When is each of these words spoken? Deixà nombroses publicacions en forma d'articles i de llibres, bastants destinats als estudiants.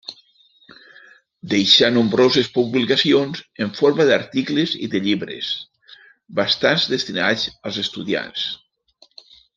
Deixà 1.51 1.89
nombroses 1.97 2.49
publicacions 2.55 3.43
en 3.67 3.75
forma 3.81 4.07
d'articles 4.13 4.75
i 4.87 4.91
de 4.95 5.03
llibres, 5.09 5.53
bastants 6.41 6.89
destinats 6.95 7.45
als 7.71 7.81
estudiants. 7.85 8.49